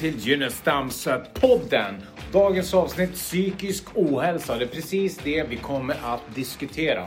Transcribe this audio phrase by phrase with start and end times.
[0.00, 1.94] till Gynnestams-podden.
[2.32, 4.58] Dagens avsnitt psykisk ohälsa.
[4.58, 7.04] Det är precis det vi kommer att diskutera.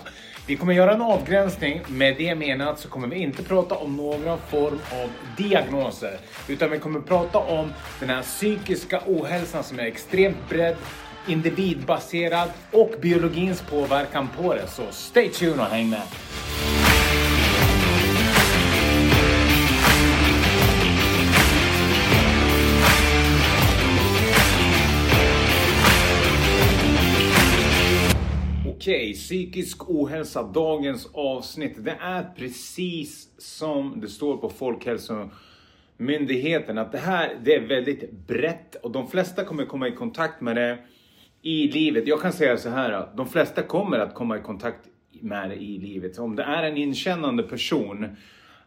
[0.48, 1.82] Vi kommer göra en avgränsning.
[1.88, 6.18] Med det menat så kommer vi inte prata om några form av diagnoser.
[6.48, 10.76] Utan vi kommer prata om den här psykiska ohälsan som är extremt bredd,
[11.28, 14.68] individbaserad och biologins påverkan på det.
[14.68, 16.02] Så stay tuned och häng med!
[28.82, 31.86] Okej, psykisk ohälsa, dagens avsnitt.
[31.86, 38.76] Det är precis som det står på Folkhälsomyndigheten att det här det är väldigt brett
[38.76, 40.78] och de flesta kommer komma i kontakt med det
[41.42, 42.08] i livet.
[42.08, 45.56] Jag kan säga så här att de flesta kommer att komma i kontakt med det
[45.56, 46.20] i livet.
[46.20, 48.16] Om det är en inkännande person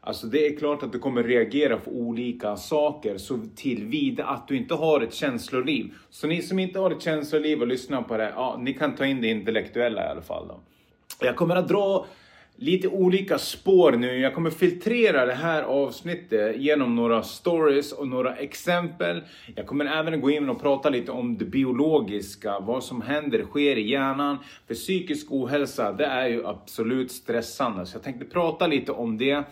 [0.06, 4.56] Alltså det är klart att du kommer reagera på olika saker så tillvida att du
[4.56, 5.92] inte har ett känsloliv.
[6.10, 9.06] Så ni som inte har ett känsloliv och lyssnar på det, ja, ni kan ta
[9.06, 10.48] in det intellektuella i alla fall.
[10.48, 10.60] Då.
[11.20, 12.06] Jag kommer att dra
[12.56, 14.18] lite olika spår nu.
[14.18, 19.22] Jag kommer filtrera det här avsnittet genom några stories och några exempel.
[19.56, 23.76] Jag kommer även gå in och prata lite om det biologiska, vad som händer, sker
[23.76, 24.38] i hjärnan.
[24.66, 27.86] För psykisk ohälsa, det är ju absolut stressande.
[27.86, 29.44] Så jag tänkte prata lite om det.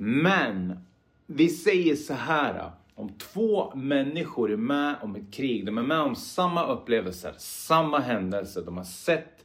[0.00, 0.78] Men
[1.26, 2.70] vi säger så här.
[2.94, 7.98] Om två människor är med om ett krig, de är med om samma upplevelser, samma
[7.98, 9.44] händelser, de har sett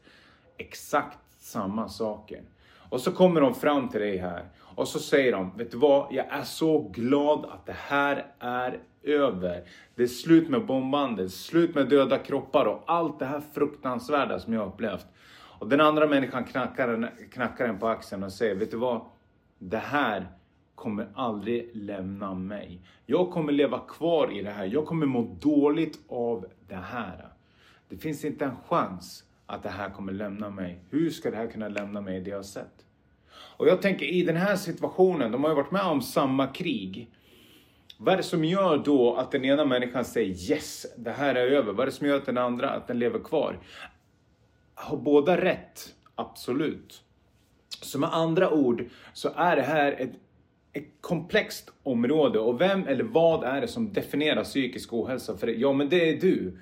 [0.58, 2.42] exakt samma saker.
[2.90, 6.14] Och så kommer de fram till dig här och så säger de, vet du vad?
[6.14, 9.64] Jag är så glad att det här är över.
[9.96, 14.54] Det är slut med bombandet, slut med döda kroppar och allt det här fruktansvärda som
[14.54, 15.06] jag upplevt.
[15.60, 19.02] Och den andra människan knackar, knackar en på axeln och säger, vet du vad?
[19.60, 20.28] Det här
[20.76, 22.82] kommer aldrig lämna mig.
[23.06, 24.66] Jag kommer leva kvar i det här.
[24.66, 27.28] Jag kommer må dåligt av det här.
[27.90, 30.80] Det finns inte en chans att det här kommer lämna mig.
[30.90, 32.86] Hur ska det här kunna lämna mig det jag har sett?
[33.58, 37.10] Och jag tänker i den här situationen, de har ju varit med om samma krig.
[37.98, 41.48] Vad är det som gör då att den ena människan säger yes, det här är
[41.48, 41.74] över?
[41.74, 43.60] Vad är det som gör att den andra, att den lever kvar?
[44.76, 45.96] Har båda rätt?
[46.16, 47.04] Absolut.
[47.82, 50.12] Så med andra ord så är det här ett
[50.74, 55.38] ett komplext område och vem eller vad är det som definierar psykisk ohälsa?
[55.38, 55.48] För?
[55.48, 56.58] Ja, men det är du.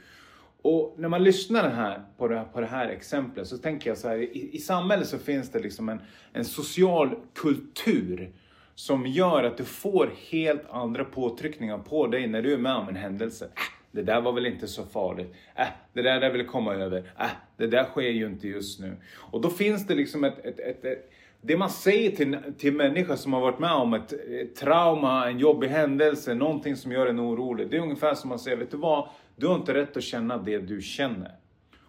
[0.61, 4.07] Och när man lyssnar här på, det, på det här exemplet så tänker jag så
[4.07, 6.01] här, i, i samhället så finns det liksom en,
[6.33, 8.31] en social kultur
[8.75, 12.89] som gör att du får helt andra påtryckningar på dig när du är med om
[12.89, 13.45] en händelse.
[13.45, 13.51] Äh,
[13.91, 15.33] det där var väl inte så farligt.
[15.55, 16.97] Äh, det där där vill komma över.
[17.19, 17.25] Äh,
[17.57, 18.97] det där sker ju inte just nu.
[19.15, 21.11] Och då finns det liksom ett, ett, ett, ett
[21.41, 25.39] det man säger till, till människor som har varit med om ett, ett, trauma, en
[25.39, 27.69] jobbig händelse, någonting som gör en orolig.
[27.69, 29.09] Det är ungefär som man säger, vet du vad?
[29.35, 31.31] Du har inte rätt att känna det du känner.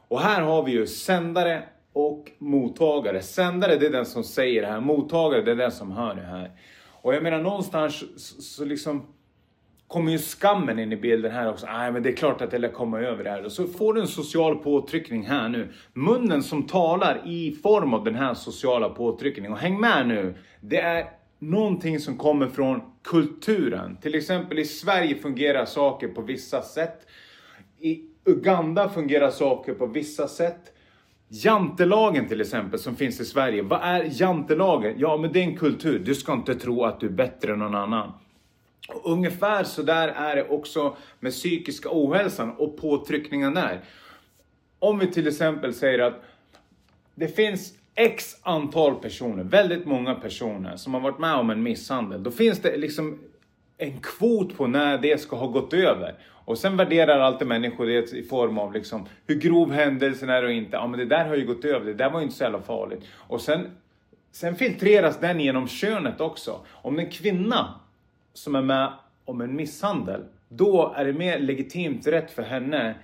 [0.08, 1.62] Och här har vi ju sändare
[1.92, 3.22] och mottagare.
[3.22, 6.22] Sändare det är den som säger det här, mottagare det är den som hör det
[6.22, 6.50] här.
[6.88, 9.06] Och jag menar någonstans så, så liksom
[9.92, 11.66] kommer ju skammen in i bilden här också.
[11.66, 13.44] Nej, men det är klart att det kommer över det här.
[13.44, 15.68] Och så får du en social påtryckning här nu.
[15.92, 19.52] Munnen som talar i form av den här sociala påtryckningen.
[19.52, 20.34] Och häng med nu.
[20.60, 21.04] Det är
[21.38, 23.96] någonting som kommer från kulturen.
[23.96, 27.06] Till exempel i Sverige fungerar saker på vissa sätt.
[27.80, 30.72] I Uganda fungerar saker på vissa sätt.
[31.28, 33.62] Jantelagen till exempel som finns i Sverige.
[33.62, 34.94] Vad är jantelagen?
[34.98, 35.98] Ja, men det är en kultur.
[35.98, 38.12] Du ska inte tro att du är bättre än någon annan.
[38.88, 43.80] Och ungefär så där är det också med psykiska ohälsan och påtryckningen där.
[44.78, 46.22] Om vi till exempel säger att
[47.14, 52.22] det finns X antal personer, väldigt många personer som har varit med om en misshandel.
[52.22, 53.18] Då finns det liksom
[53.78, 56.14] en kvot på när det ska ha gått över.
[56.44, 60.52] Och sen värderar alltid människor det i form av liksom hur grov händelsen är och
[60.52, 60.76] inte.
[60.76, 62.62] Ja men det där har ju gått över, det där var ju inte så jävla
[62.62, 63.00] farligt.
[63.14, 63.70] Och sen,
[64.32, 66.60] sen filtreras den genom könet också.
[66.70, 67.80] Om en kvinna
[68.32, 68.92] som är med
[69.24, 72.94] om en misshandel, då är det mer legitimt rätt för henne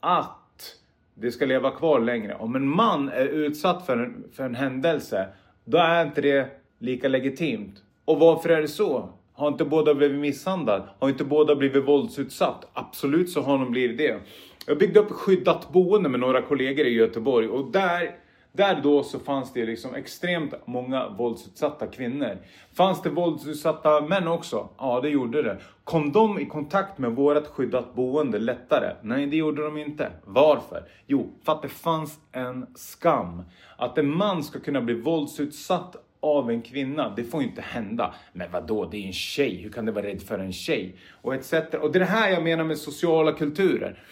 [0.00, 0.76] att
[1.14, 2.34] det ska leva kvar längre.
[2.34, 5.28] Om en man är utsatt för en, för en händelse,
[5.64, 6.48] då är inte det
[6.78, 7.82] lika legitimt.
[8.04, 9.08] Och varför är det så?
[9.32, 10.84] Har inte båda blivit misshandlade?
[10.98, 12.68] Har inte båda blivit våldsutsatt?
[12.72, 14.20] Absolut så har de blivit det.
[14.66, 18.16] Jag byggde upp skyddat boende med några kollegor i Göteborg och där
[18.56, 22.38] där då så fanns det liksom extremt många våldsutsatta kvinnor.
[22.74, 24.68] Fanns det våldsutsatta män också?
[24.78, 25.58] Ja, det gjorde det.
[25.84, 28.96] Kom de i kontakt med vårt skyddat boende lättare?
[29.02, 30.10] Nej, det gjorde de inte.
[30.24, 30.84] Varför?
[31.06, 33.42] Jo, för att det fanns en skam.
[33.76, 37.12] Att en man ska kunna bli våldsutsatt av en kvinna.
[37.16, 38.14] Det får inte hända.
[38.32, 39.56] Men vadå, det är en tjej.
[39.56, 40.96] Hur kan du vara rädd för en tjej?
[41.22, 41.52] Och etc.
[41.52, 44.02] Och det är det här jag menar med sociala kulturer.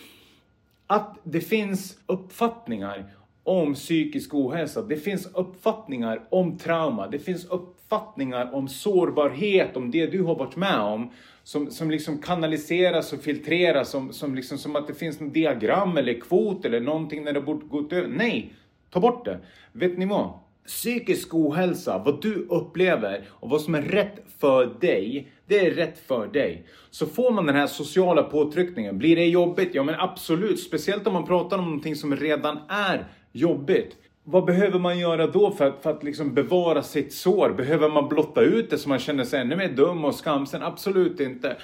[0.87, 3.11] Att det finns uppfattningar
[3.45, 4.83] om psykisk ohälsa.
[4.83, 7.09] Det finns uppfattningar om trauma.
[7.09, 11.11] Det finns uppfattningar om sårbarhet, om det du har varit med om.
[11.43, 15.97] Som, som liksom kanaliseras och filtreras som, som, liksom, som att det finns något diagram
[15.97, 18.09] eller kvot eller någonting när det borde gått över.
[18.09, 18.53] Nej,
[18.91, 19.41] ta bort det.
[19.73, 20.31] Vet ni vad?
[20.67, 25.99] Psykisk ohälsa, vad du upplever och vad som är rätt för dig, det är rätt
[25.99, 26.67] för dig.
[26.91, 29.71] Så får man den här sociala påtryckningen, blir det jobbigt?
[29.73, 33.97] Ja men absolut, speciellt om man pratar om någonting som redan är jobbigt.
[34.25, 37.51] Vad behöver man göra då för att, för att liksom bevara sitt sår?
[37.51, 40.63] Behöver man blotta ut det så man känner sig ännu mer dum och skamsen?
[40.63, 41.57] Absolut inte.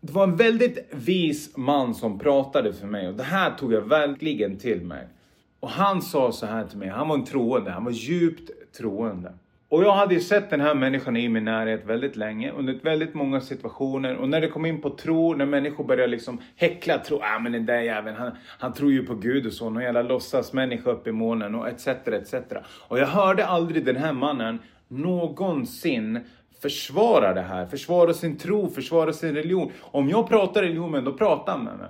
[0.00, 3.80] Det var en väldigt vis man som pratade för mig och det här tog jag
[3.80, 5.08] verkligen till mig.
[5.60, 9.32] Och han sa så här till mig, han var en troende, han var djupt troende.
[9.70, 13.14] Och jag hade ju sett den här människan i min närhet väldigt länge, under väldigt
[13.14, 14.16] många situationer.
[14.16, 17.52] Och när det kom in på tro, när människor började liksom häckla tro, ah men
[17.52, 21.10] den där jäveln, han, han tror ju på Gud och så, någon jävla låtsasmänniska uppe
[21.10, 22.34] i månen och etc, etc.
[22.88, 26.20] Och jag hörde aldrig den här mannen någonsin
[26.62, 29.72] försvara det här, försvara sin tro, försvara sin religion.
[29.80, 31.88] Om jag pratar religion, men då pratar han med mig.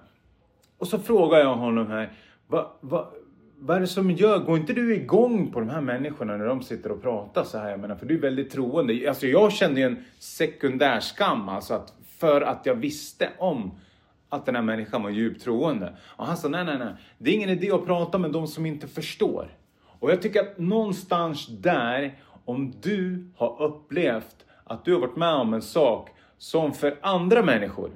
[0.79, 2.13] Och så frågar jag honom här,
[2.47, 3.09] va, va,
[3.61, 6.63] vad är det som gör, går inte du igång på de här människorna när de
[6.63, 7.71] sitter och pratar så här?
[7.71, 9.09] Jag menar, för du är väldigt troende.
[9.09, 13.71] Alltså jag kände ju en sekundär skam, alltså att för att jag visste om
[14.29, 15.97] att den här människan var djupt troende.
[16.03, 18.67] Och han sa, nej, nej, nej, det är ingen idé att prata med de som
[18.67, 19.51] inte förstår.
[19.99, 25.35] Och jag tycker att någonstans där, om du har upplevt att du har varit med
[25.35, 27.91] om en sak som för andra människor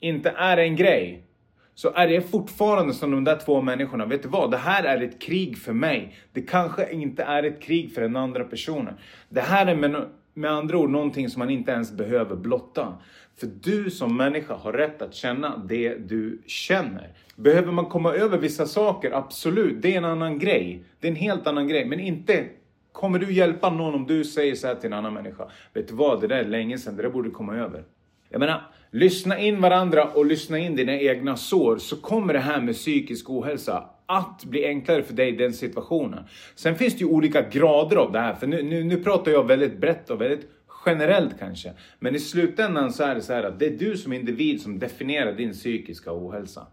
[0.00, 1.26] inte är en grej,
[1.74, 4.50] så är det fortfarande som de där två människorna, vet du vad?
[4.50, 6.16] Det här är ett krig för mig.
[6.32, 8.94] Det kanske inte är ett krig för den andra personen.
[9.28, 10.04] Det här är med,
[10.34, 12.98] med andra ord någonting som man inte ens behöver blotta.
[13.40, 17.08] För du som människa har rätt att känna det du känner.
[17.36, 19.12] Behöver man komma över vissa saker?
[19.12, 20.84] Absolut, det är en annan grej.
[21.00, 22.44] Det är en helt annan grej, men inte
[22.92, 25.50] Kommer du hjälpa någon om du säger så här till en annan människa?
[25.72, 27.84] Vet du vad, det där är länge sedan, det där borde komma över.
[28.28, 32.60] Jag menar, lyssna in varandra och lyssna in dina egna sår så kommer det här
[32.60, 36.24] med psykisk ohälsa att bli enklare för dig i den situationen.
[36.54, 39.46] Sen finns det ju olika grader av det här, för nu, nu, nu pratar jag
[39.46, 40.50] väldigt brett och väldigt
[40.86, 41.72] generellt kanske.
[41.98, 44.78] Men i slutändan så är det så här att det är du som individ som
[44.78, 46.66] definierar din psykiska ohälsa.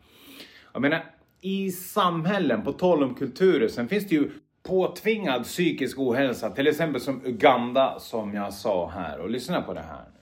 [0.73, 1.05] Jag menar,
[1.41, 4.29] i samhällen, på tal om kulturer, sen finns det ju
[4.67, 9.19] påtvingad psykisk ohälsa, till exempel som Uganda som jag sa här.
[9.19, 10.18] Och lyssna på det här.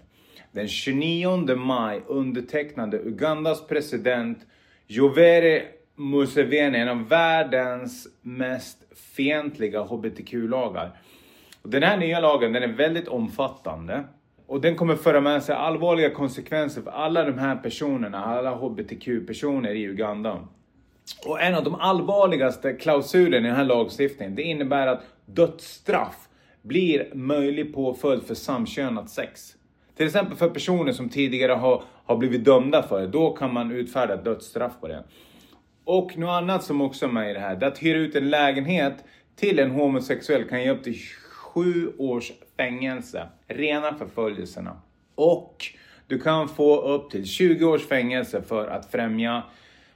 [0.52, 4.38] Den 29 maj undertecknade Ugandas president
[4.88, 5.64] Yoweri
[5.96, 8.78] Museveni en av världens mest
[9.16, 10.92] fientliga hbtq-lagar.
[11.64, 14.04] Den här nya lagen den är väldigt omfattande
[14.48, 19.72] och den kommer föra med sig allvarliga konsekvenser för alla de här personerna, alla hbtq-personer
[19.72, 20.48] i Uganda.
[21.26, 26.28] Och en av de allvarligaste klausulerna i den här lagstiftningen, det innebär att dödsstraff
[26.62, 29.57] blir möjlig påföljd för samkönat sex.
[29.98, 33.72] Till exempel för personer som tidigare har, har blivit dömda för det, då kan man
[33.72, 35.04] utfärda dödsstraff på det.
[35.84, 38.16] Och något annat som också är med i det här, det är att hyra ut
[38.16, 38.94] en lägenhet
[39.36, 40.98] till en homosexuell kan ge upp till
[41.32, 43.28] sju års fängelse.
[43.48, 44.82] Rena förföljelserna.
[45.16, 45.66] Och
[46.08, 49.44] du kan få upp till 20 års fängelse för att främja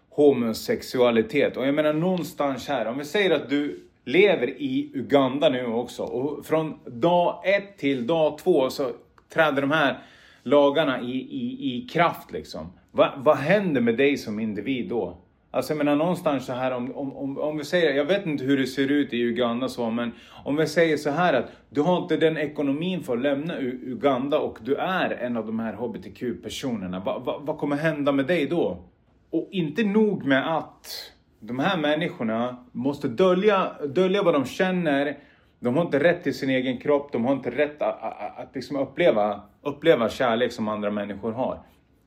[0.10, 1.58] homosexualitet.
[1.58, 6.04] Och jag menar någonstans här, om vi säger att du lever i Uganda nu också
[6.04, 8.92] och från dag ett till dag två så
[9.34, 9.98] träder de här
[10.44, 12.74] lagarna i, i, i kraft liksom.
[12.92, 15.18] Va, vad händer med dig som individ då?
[15.54, 18.44] Alltså jag menar någonstans så här om, om, om, om vi säger, jag vet inte
[18.44, 20.12] hur det ser ut i Uganda så, men
[20.44, 24.40] om vi säger så här att du har inte den ekonomin för att lämna Uganda
[24.40, 27.00] och du är en av de här HBTQ-personerna.
[27.06, 28.84] Vad va, vad kommer hända med dig då?
[29.30, 30.88] Och inte nog med att
[31.40, 35.18] de här människorna måste dölja, dölja vad de känner.
[35.64, 37.12] De har inte rätt till sin egen kropp.
[37.12, 41.60] De har inte rätt att, att, att liksom uppleva, uppleva kärlek som andra människor har.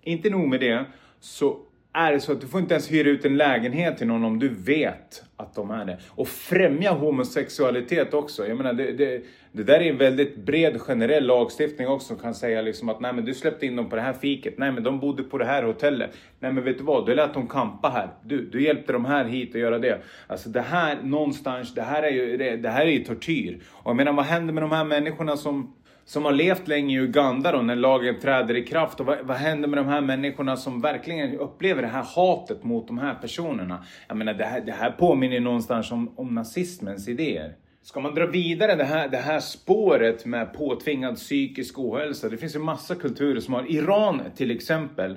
[0.02, 0.84] Inte nog med det,
[1.20, 1.58] så
[1.94, 4.38] är det så att du får inte ens hyra ut en lägenhet till någon om
[4.38, 5.98] du vet att de är det.
[6.08, 8.46] Och främja homosexualitet också.
[8.46, 9.22] Jag menar, det, det,
[9.52, 13.12] det där är en väldigt bred generell lagstiftning också som kan säga liksom att nej
[13.12, 14.58] men du släppte in dem på det här fiket.
[14.58, 16.10] Nej men de bodde på det här hotellet.
[16.40, 18.08] Nej men vet du vad, du lät dem kampa här.
[18.24, 20.00] Du, du hjälpte de här hit att göra det.
[20.26, 23.60] Alltså det här någonstans, det här är ju, det, det här är ju tortyr.
[23.70, 25.74] Och jag menar vad händer med de här människorna som
[26.04, 29.36] som har levt länge i Uganda då när lagen träder i kraft och vad, vad
[29.36, 33.84] händer med de här människorna som verkligen upplever det här hatet mot de här personerna?
[34.08, 37.56] Jag menar det här, det här påminner någonstans om, om nazismens idéer.
[37.82, 42.28] Ska man dra vidare det här, det här spåret med påtvingad psykisk ohälsa.
[42.28, 45.16] Det finns ju massa kulturer som har, Iran till exempel.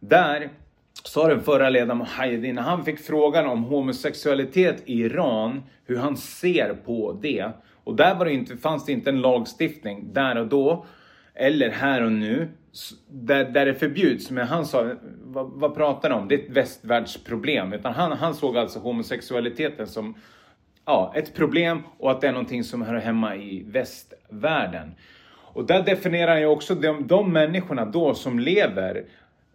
[0.00, 0.50] Där
[1.04, 6.16] sa den förra ledaren Mohajedi, när han fick frågan om homosexualitet i Iran, hur han
[6.16, 7.50] ser på det.
[7.90, 10.86] Och där var det inte, fanns det inte en lagstiftning där och då,
[11.34, 12.48] eller här och nu,
[13.08, 14.30] där, där det förbjuds.
[14.30, 14.90] Men han sa,
[15.22, 16.28] vad, vad pratar de om?
[16.28, 17.72] Det är ett västvärldsproblem.
[17.72, 20.14] Utan han, han såg alltså homosexualiteten som
[20.84, 24.94] ja, ett problem och att det är någonting som hör hemma i västvärlden.
[25.52, 29.04] Och där definierar han ju också de, de människorna då som lever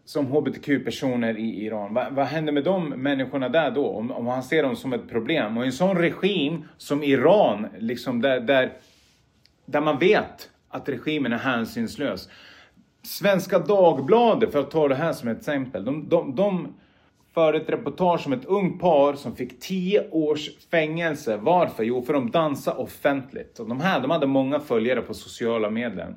[0.05, 1.93] som hbtq-personer i Iran.
[1.93, 3.87] Va, vad händer med de människorna där då?
[3.87, 5.57] Om, om han ser dem som ett problem.
[5.57, 8.73] Och en sån regim som Iran, liksom där, där,
[9.65, 12.29] där man vet att regimen är hänsynslös.
[13.03, 16.73] Svenska Dagbladet, för att ta det här som ett exempel, de, de, de
[17.33, 21.37] för ett reportage om ett ungt par som fick 10 års fängelse.
[21.37, 21.83] Varför?
[21.83, 23.59] Jo, för de dansade offentligt.
[23.59, 26.15] Och de här de hade många följare på sociala medier.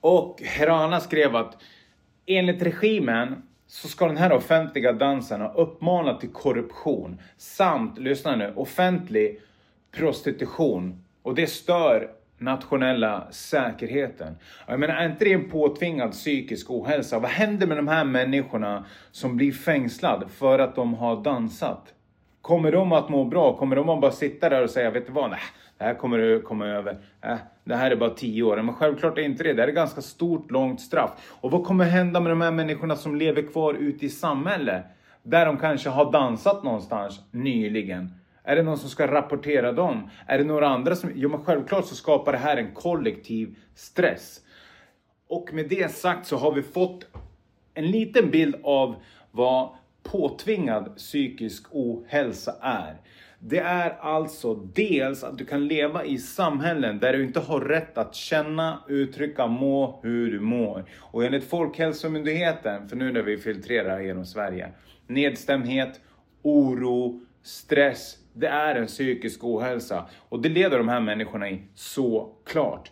[0.00, 1.62] Och Herana skrev att
[2.26, 8.52] enligt regimen så ska den här offentliga dansen ha uppmanat till korruption samt, lyssna nu,
[8.56, 9.40] offentlig
[9.96, 11.04] prostitution.
[11.22, 14.36] Och det stör nationella säkerheten.
[14.66, 17.18] Jag menar, är inte det en påtvingad psykisk ohälsa?
[17.18, 21.94] Vad händer med de här människorna som blir fängslade för att de har dansat?
[22.40, 23.56] Kommer de att må bra?
[23.56, 25.40] Kommer de att bara sitta där och säga, vet du vad, nej,
[25.78, 26.98] det här kommer du komma över.
[27.22, 28.62] Äh, det här är bara tio år.
[28.62, 29.52] Men självklart är inte det.
[29.52, 31.10] Det är ett ganska stort, långt straff.
[31.40, 34.84] Och vad kommer hända med de här människorna som lever kvar ute i samhället?
[35.22, 38.14] Där de kanske har dansat någonstans nyligen.
[38.42, 40.10] Är det någon som ska rapportera dem?
[40.26, 41.10] Är det några andra som...
[41.14, 44.40] Jo, men självklart så skapar det här en kollektiv stress.
[45.28, 47.06] Och med det sagt så har vi fått
[47.74, 48.96] en liten bild av
[49.30, 49.68] vad
[50.02, 52.96] påtvingad psykisk ohälsa är.
[53.46, 57.98] Det är alltså dels att du kan leva i samhällen där du inte har rätt
[57.98, 60.84] att känna, uttrycka, må hur du mår.
[61.00, 64.68] Och enligt Folkhälsomyndigheten, för nu när vi filtrerar genom Sverige,
[65.06, 66.00] nedstämdhet,
[66.42, 70.06] oro, stress, det är en psykisk ohälsa.
[70.28, 72.90] Och det leder de här människorna i såklart.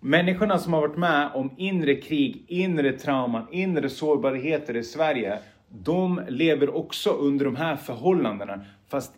[0.00, 6.20] Människorna som har varit med om inre krig, inre trauman, inre sårbarheter i Sverige, de
[6.28, 9.12] lever också under de här förhållandena, fast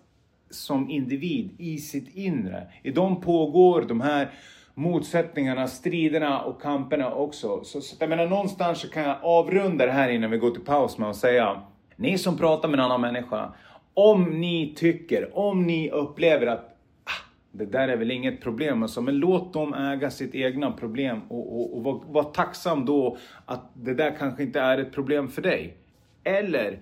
[0.51, 2.67] som individ i sitt inre.
[2.83, 4.31] I dem pågår de här
[4.75, 7.65] motsättningarna, striderna och kamperna också.
[7.65, 10.65] Så, så jag menar, någonstans så kan jag avrunda det här innan vi går till
[10.65, 11.63] paus med att säga,
[11.97, 13.53] ni som pratar med en annan människa,
[13.95, 19.01] om ni tycker, om ni upplever att ah, det där är väl inget problem, alltså,
[19.01, 23.71] men låt dem äga sitt egna problem och, och, och var, var tacksam då att
[23.75, 25.77] det där kanske inte är ett problem för dig.
[26.25, 26.79] Eller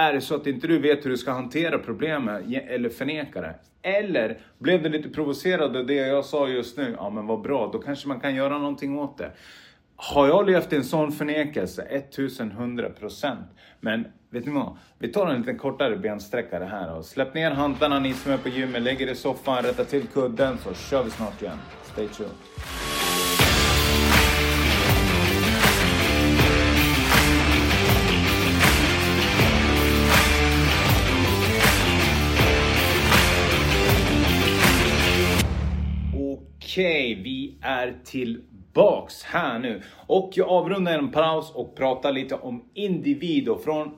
[0.00, 3.54] är det så att inte du vet hur du ska hantera problemet eller förneka det?
[3.82, 6.94] Eller blev du lite provocerad av det jag sa just nu?
[6.98, 9.30] Ja men vad bra, då kanske man kan göra någonting åt det.
[9.96, 12.04] Har jag levt i en sån förnekelse?
[12.12, 13.36] 1100%.
[13.80, 14.76] Men vet ni vad?
[14.98, 18.48] Vi tar en lite kortare bensträckare här och släpp ner hantlarna ni som är på
[18.48, 21.58] gymmet, lägger er i soffan, rätta till kudden så kör vi snart igen.
[21.82, 22.99] Stay tuned.
[36.70, 39.82] Okej, vi är tillbaks här nu.
[40.06, 43.48] Och jag avrundar en paus och pratar lite om individ.
[43.48, 43.96] Och från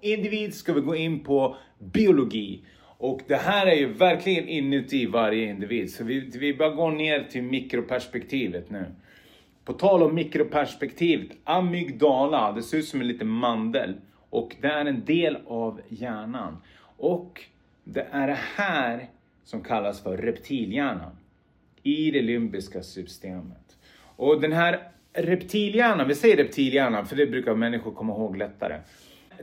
[0.00, 2.64] individ ska vi gå in på biologi.
[2.98, 5.92] Och det här är ju verkligen inuti varje individ.
[5.92, 8.86] Så vi, vi bara går ner till mikroperspektivet nu.
[9.64, 13.94] På tal om mikroperspektivet, amygdala, det ser ut som en liten mandel.
[14.30, 16.56] Och det är en del av hjärnan.
[16.96, 17.40] Och
[17.84, 19.08] det är det här
[19.44, 21.16] som kallas för reptilhjärnan
[21.84, 23.76] i det limbiska systemet.
[24.16, 28.80] Och den här reptilhjärnan, vi säger reptilhjärnan för det brukar människor komma ihåg lättare.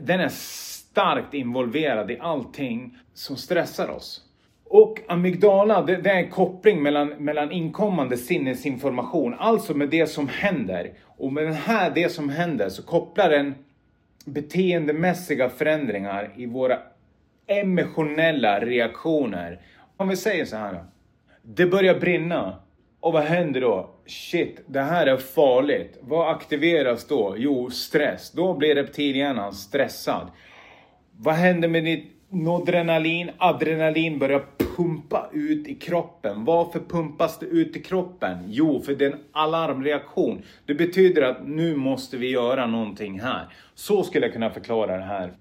[0.00, 4.28] Den är starkt involverad i allting som stressar oss.
[4.64, 10.28] Och amygdala, det, det, är en koppling mellan, mellan inkommande sinnesinformation, alltså med det som
[10.28, 10.92] händer.
[11.06, 13.54] Och med den här, det som händer, så kopplar den
[14.24, 16.78] beteendemässiga förändringar i våra
[17.46, 19.60] emotionella reaktioner.
[19.96, 20.84] Om vi säger så här.
[21.44, 22.56] Det börjar brinna.
[23.00, 23.90] Och vad händer då?
[24.06, 25.98] Shit, det här är farligt.
[26.00, 27.34] Vad aktiveras då?
[27.38, 28.30] Jo, stress.
[28.30, 30.30] Då blir reptilhjärnan stressad.
[31.16, 32.12] Vad händer med ditt
[32.48, 33.30] adrenalin?
[33.38, 34.44] Adrenalin börjar
[34.76, 36.44] pumpa ut i kroppen.
[36.44, 38.38] Varför pumpas det ut i kroppen?
[38.46, 40.42] Jo, för det är en alarmreaktion.
[40.66, 43.48] Det betyder att nu måste vi göra någonting här.
[43.74, 45.32] Så skulle jag kunna förklara det här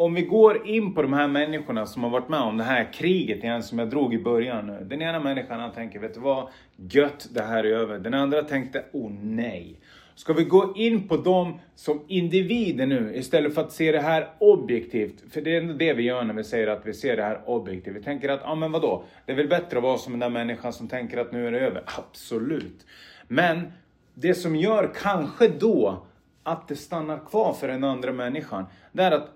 [0.00, 2.92] om vi går in på de här människorna som har varit med om det här
[2.92, 4.86] kriget igen som jag drog i början nu.
[4.90, 6.48] Den ena människan han tänker, vet du vad?
[6.76, 7.98] Gött, det här är över.
[7.98, 9.80] Den andra tänkte, oh nej.
[10.14, 14.28] Ska vi gå in på dem som individer nu istället för att se det här
[14.38, 15.32] objektivt?
[15.32, 17.40] För det är ändå det vi gör när vi säger att vi ser det här
[17.46, 17.96] objektivt.
[17.96, 19.04] Vi tänker att, ja ah, men vadå?
[19.26, 21.52] Det är väl bättre att vara som den där människan som tänker att nu är
[21.52, 21.82] det över.
[21.98, 22.86] Absolut.
[23.28, 23.72] Men
[24.14, 26.06] det som gör kanske då
[26.42, 29.30] att det stannar kvar för den andra människan, det är att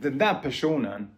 [0.00, 1.10] den där personen,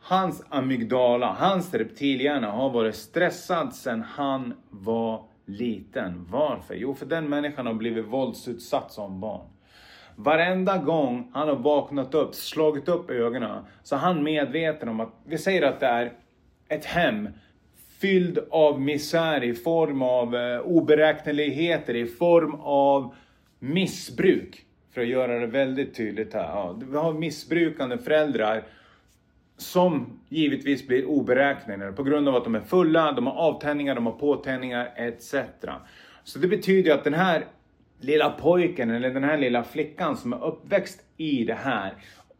[0.00, 6.26] hans amygdala, hans reptilhjärna har varit stressad sedan han var liten.
[6.30, 6.74] Varför?
[6.74, 9.46] Jo, för den människan har blivit våldsutsatt som barn.
[10.16, 15.12] Varenda gång han har vaknat upp, slagit upp ögonen, så är han medveten om att,
[15.26, 16.12] vi säger att det är
[16.68, 17.28] ett hem
[18.00, 23.14] fylld av misär i form av eh, oberäkneligheter, i form av
[23.58, 24.64] missbruk.
[24.98, 26.42] För att göra det väldigt tydligt här.
[26.42, 28.62] Ja, vi har missbrukande föräldrar
[29.56, 34.06] som givetvis blir oberäkneliga på grund av att de är fulla, de har avtändningar, de
[34.06, 35.34] har påtändningar etc.
[36.24, 37.46] Så det betyder att den här
[38.00, 41.94] lilla pojken eller den här lilla flickan som är uppväxt i det här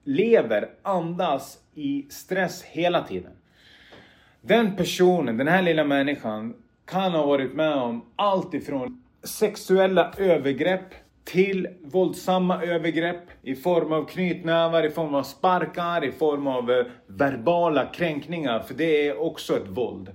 [0.05, 3.33] lever, andas i stress hela tiden.
[4.41, 10.95] Den personen, den här lilla människan kan ha varit med om allt ifrån sexuella övergrepp
[11.29, 16.87] till våldsamma övergrepp i form av knytnävar, i form av sparkar, i form av eh,
[17.07, 20.11] verbala kränkningar, för det är också ett våld.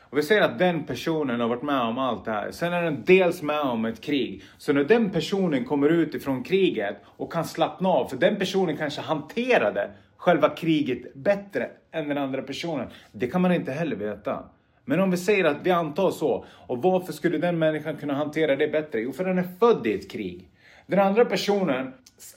[0.00, 2.50] Och vi säger att den personen har varit med om allt det här.
[2.50, 4.42] Sen är den dels med om ett krig.
[4.58, 8.76] Så när den personen kommer ut ifrån kriget och kan slappna av, för den personen
[8.76, 12.88] kanske hanterade själva kriget bättre än den andra personen.
[13.12, 14.44] Det kan man inte heller veta.
[14.84, 18.56] Men om vi säger att vi antar så, och varför skulle den människan kunna hantera
[18.56, 19.00] det bättre?
[19.00, 20.48] Jo, för den är född i ett krig.
[20.86, 21.92] Den andra personen,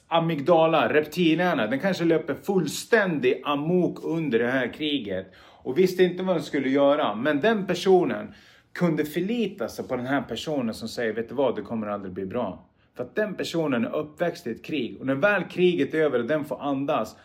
[0.07, 6.35] amygdala, reptilhjärna, den kanske löper fullständig amok under det här kriget och visste inte vad
[6.35, 7.15] den skulle göra.
[7.15, 8.33] Men den personen
[8.73, 12.13] kunde förlita sig på den här personen som säger, vet du vad, det kommer aldrig
[12.13, 12.65] bli bra.
[12.95, 16.19] För att den personen är uppväxt i ett krig och när väl kriget är över
[16.19, 17.15] och den får andas,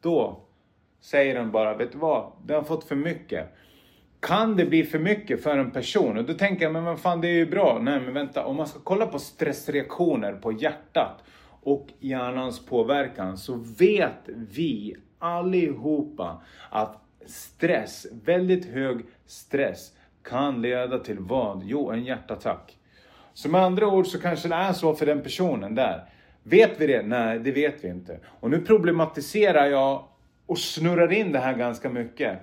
[0.00, 0.40] då
[1.00, 3.54] säger den bara, vet du vad, den har fått för mycket.
[4.24, 6.18] Kan det bli för mycket för en person?
[6.18, 7.78] Och då tänker jag, men vad fan det är ju bra.
[7.82, 11.24] Nej men vänta, om man ska kolla på stressreaktioner på hjärtat
[11.62, 21.18] och hjärnans påverkan så vet vi allihopa att stress, väldigt hög stress kan leda till
[21.18, 21.62] vad?
[21.64, 22.78] Jo, en hjärtattack.
[23.34, 26.04] Så med andra ord så kanske det är så för den personen där.
[26.42, 27.02] Vet vi det?
[27.02, 28.20] Nej, det vet vi inte.
[28.40, 30.04] Och nu problematiserar jag
[30.46, 32.38] och snurrar in det här ganska mycket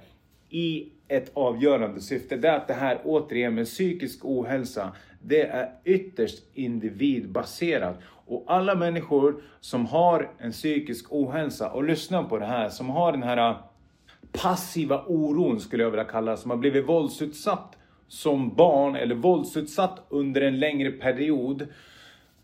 [0.50, 2.36] i ett avgörande syfte.
[2.36, 8.00] Det är att det här återigen med psykisk ohälsa, det är ytterst individbaserat.
[8.26, 13.12] Och alla människor som har en psykisk ohälsa, och lyssna på det här, som har
[13.12, 13.58] den här äh,
[14.32, 20.06] passiva oron skulle jag vilja kalla det, som har blivit våldsutsatt som barn eller våldsutsatt
[20.10, 21.68] under en längre period.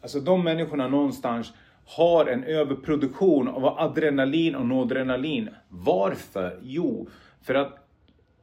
[0.01, 1.53] Alltså de människorna någonstans
[1.85, 5.49] har en överproduktion av adrenalin och noradrenalin.
[5.69, 6.59] Varför?
[6.61, 7.09] Jo,
[7.41, 7.86] för att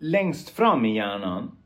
[0.04, 1.56] längst fram i hjärnan,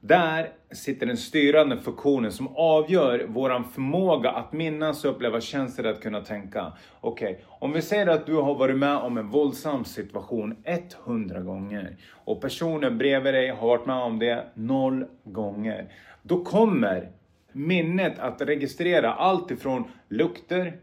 [0.00, 6.02] där sitter den styrande funktionen som avgör våran förmåga att minnas och uppleva känslor, att
[6.02, 6.72] kunna tänka.
[7.00, 11.40] Okej, okay, om vi säger att du har varit med om en våldsam situation 100
[11.40, 15.92] gånger och personen bredvid dig har varit med om det 0 gånger.
[16.22, 17.10] Då kommer
[17.52, 20.76] minnet att registrera allt ifrån lukter,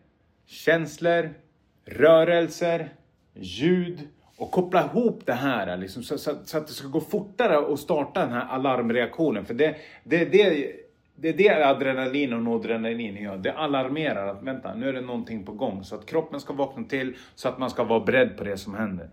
[0.45, 1.30] känslor,
[1.86, 2.89] rörelser,
[3.34, 4.08] ljud,
[4.41, 7.80] och koppla ihop det här liksom, så, så, så, att det ska gå fortare att
[7.80, 9.45] starta den här alarmreaktionen.
[9.45, 10.71] För det, det, det,
[11.15, 13.38] det är det adrenalin och noradrenalin gör.
[13.38, 15.84] Det alarmerar att vänta, nu är det någonting på gång.
[15.84, 18.75] Så att kroppen ska vakna till så att man ska vara beredd på det som
[18.75, 19.10] händer.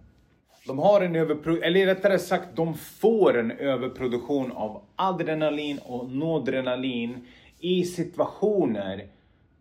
[0.66, 7.26] De har en överproduktion, eller rättare sagt, de får en överproduktion av adrenalin och noradrenalin
[7.60, 9.06] i situationer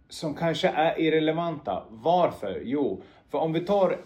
[0.09, 1.83] som kanske är irrelevanta.
[1.89, 2.61] Varför?
[2.63, 3.01] Jo,
[3.31, 3.97] för om vi tar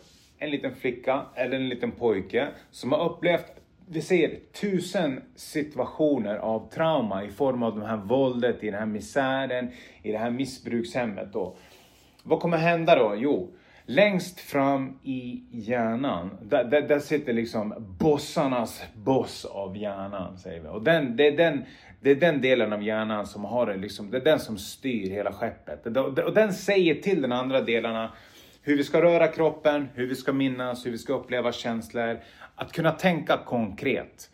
[0.42, 3.62] en liten flicka eller en liten pojke som har upplevt
[3.94, 8.86] vi ser tusen situationer av trauma i form av det här våldet, i den här
[8.86, 9.72] misären,
[10.04, 11.34] i det här missbrukshemmet.
[11.34, 11.56] Då.
[12.24, 13.16] Vad kommer hända då?
[13.18, 13.52] Jo,
[13.86, 20.38] längst fram i hjärnan, där, där, där sitter liksom bossarnas boss av hjärnan.
[20.38, 20.68] Säger vi.
[20.68, 21.66] Och den, det, är den,
[22.02, 25.10] det är den delen av hjärnan som har det, liksom, det är den som styr
[25.10, 25.98] hela skeppet.
[25.98, 28.12] Och den säger till den andra delarna
[28.62, 32.20] hur vi ska röra kroppen, hur vi ska minnas, hur vi ska uppleva känslor.
[32.56, 34.30] Att kunna tänka konkret.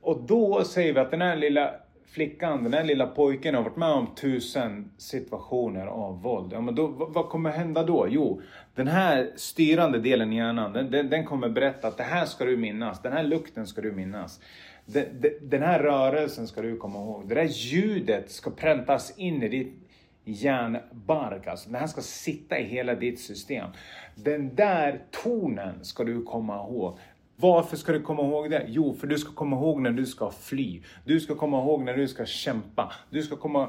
[0.00, 1.74] Och då säger vi att den här lilla
[2.06, 6.52] flickan, den här lilla pojken har varit med om tusen situationer av våld.
[6.52, 8.06] Ja, men då, vad, kommer hända då?
[8.10, 8.40] Jo,
[8.74, 12.44] den här styrande delen i hjärnan, den, den, den, kommer berätta att det här ska
[12.44, 14.40] du minnas, den här lukten ska du minnas.
[14.84, 15.04] Den,
[15.40, 17.28] den här rörelsen ska du komma ihåg.
[17.28, 19.85] Det där ljudet ska präntas in i ditt
[20.26, 21.46] hjärnbark.
[21.46, 23.70] Alltså, den här ska sitta i hela ditt system.
[24.14, 26.98] Den där tonen ska du komma ihåg.
[27.36, 28.64] Varför ska du komma ihåg det?
[28.68, 30.82] Jo, för du ska komma ihåg när du ska fly.
[31.04, 32.92] Du ska komma ihåg när du ska kämpa.
[33.10, 33.68] Du ska komma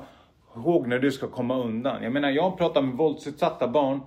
[0.56, 2.04] ihåg när du ska komma undan.
[2.04, 4.02] Jag menar, jag pratar med våldsutsatta barn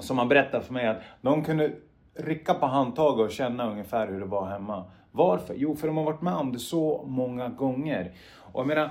[0.00, 1.72] som har berättat för mig att de kunde
[2.14, 4.84] rycka på handtaget och känna ungefär hur det var hemma.
[5.10, 5.54] Varför?
[5.58, 8.12] Jo, för de har varit med om det så många gånger.
[8.52, 8.90] Och jag menar,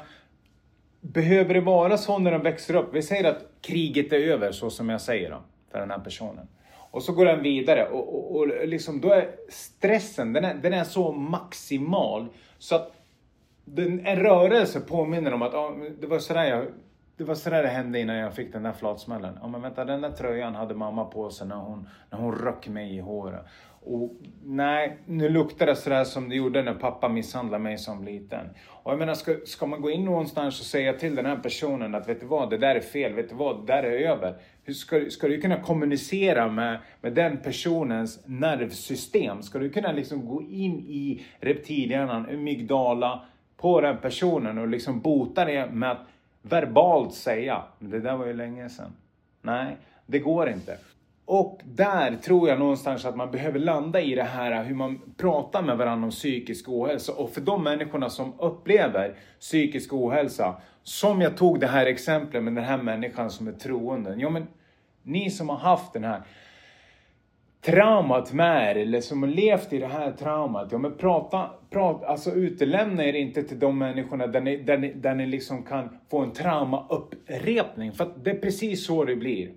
[1.13, 2.89] behöver det vara så när de växer upp?
[2.93, 5.37] Vi säger att kriget är över, så som jag säger då,
[5.71, 6.47] för den här personen.
[6.91, 10.73] Och så går den vidare och, och, och liksom, då är stressen, den är, den
[10.73, 12.91] är så maximal så att
[13.65, 16.65] den, en rörelse påminner om att ah, det var sådär jag
[17.17, 19.37] det var sådär det hände innan jag fick den där flatsmällen.
[19.41, 22.67] Ja men vänta, den där tröjan hade mamma på sig när hon, när hon röck
[22.67, 23.45] mig i håret.
[23.85, 24.11] Och
[24.43, 28.49] nej, nu luktar det sådär som det gjorde när pappa misshandlade mig som liten.
[28.67, 31.95] Och jag menar, ska, ska man gå in någonstans och säga till den här personen
[31.95, 34.35] att vet du vad, det där är fel, vet du vad, det där är över.
[34.63, 39.41] Hur ska, ska du kunna kommunicera med, med den personens nervsystem?
[39.41, 43.25] Ska du kunna liksom gå in i reptilhjärnan, amygdala,
[43.57, 46.07] på den personen och liksom bota det med att
[46.41, 48.93] verbalt säga, det där var ju länge sedan.
[49.41, 50.77] Nej, det går inte.
[51.25, 55.61] Och där tror jag någonstans att man behöver landa i det här hur man pratar
[55.61, 57.13] med varandra om psykisk ohälsa.
[57.13, 62.55] Och för de människorna som upplever psykisk ohälsa, som jag tog det här exemplet med
[62.55, 64.15] den här människan som är troende.
[64.17, 64.47] Ja men,
[65.03, 66.21] ni som har haft den här
[67.61, 70.71] traumat med er eller som har levt i det här traumat.
[70.71, 74.93] Ja men prata, prata alltså utelämna er inte till de människorna där ni, där ni,
[74.93, 77.91] där ni liksom kan få en traumaupprepning.
[77.91, 79.51] För att det är precis så det blir.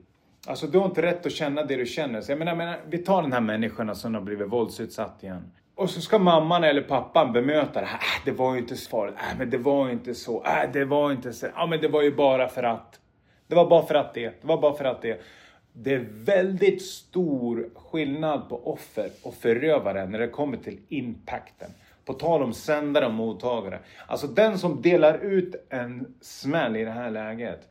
[0.46, 2.20] Alltså du har inte rätt att känna det du känner.
[2.20, 5.50] Så jag menar, jag menar, vi tar den här människan som har blivit våldsutsatt igen.
[5.74, 7.98] Och så ska mamman eller pappan bemöta det här.
[7.98, 9.14] Äh, det var ju inte så farligt.
[9.18, 10.44] Äh, men det var ju inte så.
[10.44, 11.46] Äh, det var inte så.
[11.54, 13.00] Ja, men det var ju bara för att.
[13.46, 14.40] Det var bara för att det.
[14.40, 15.20] Det var bara för att det.
[15.72, 21.70] Det är väldigt stor skillnad på offer och förövare när det kommer till impacten.
[22.04, 23.78] På tal om sändare och mottagare.
[24.06, 27.68] Alltså den som delar ut en smäll i det här läget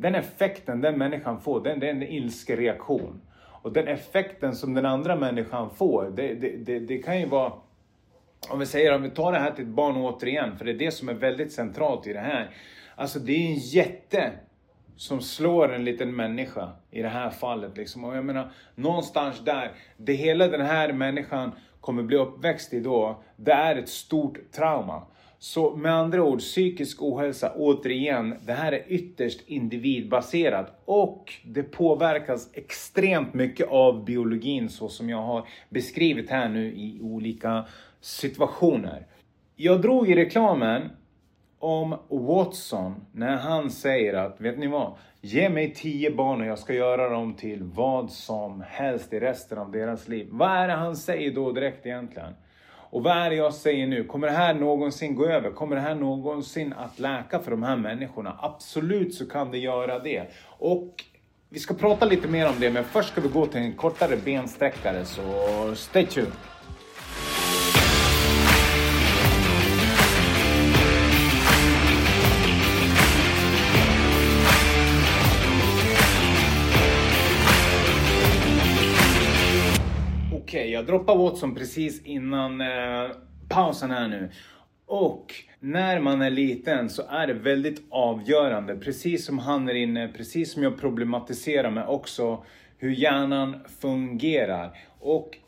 [0.00, 3.20] den effekten den människan får, den, det är en ilskereaktion.
[3.62, 7.52] Och den effekten som den andra människan får, det, det, det, det kan ju vara
[8.48, 10.78] om vi säger, om vi tar det här till ett barn återigen, för det är
[10.78, 12.50] det som är väldigt centralt i det här.
[12.94, 14.32] Alltså det är en jätte
[14.96, 17.76] som slår en liten människa i det här fallet.
[17.76, 18.04] Liksom.
[18.04, 23.22] Och jag menar, någonstans där, det hela den här människan kommer bli uppväxt i då,
[23.36, 25.02] det är ett stort trauma.
[25.42, 32.50] Så med andra ord, psykisk ohälsa, återigen, det här är ytterst individbaserat och det påverkas
[32.52, 37.64] extremt mycket av biologin så som jag har beskrivit här nu i olika
[38.00, 39.06] situationer.
[39.56, 40.90] Jag drog i reklamen
[41.58, 44.94] om Watson när han säger att, vet ni vad?
[45.20, 49.58] Ge mig tio barn och jag ska göra dem till vad som helst i resten
[49.58, 50.28] av deras liv.
[50.30, 52.34] Vad är det han säger då direkt egentligen?
[52.90, 54.04] Och vad är det jag säger nu?
[54.04, 55.50] Kommer det här någonsin gå över?
[55.50, 58.38] Kommer det här någonsin att läka för de här människorna?
[58.42, 60.30] Absolut så kan det göra det.
[60.58, 61.04] Och
[61.48, 64.16] vi ska prata lite mer om det, men först ska vi gå till en kortare
[64.16, 65.22] bensträckare, så
[65.74, 66.32] stay tuned!
[80.80, 83.10] Jag droppar Watson precis innan eh,
[83.48, 84.30] pausen här nu.
[84.86, 90.08] Och när man är liten så är det väldigt avgörande, precis som han är inne,
[90.08, 92.44] precis som jag problematiserar med också,
[92.78, 94.78] hur hjärnan fungerar.
[94.98, 95.38] Och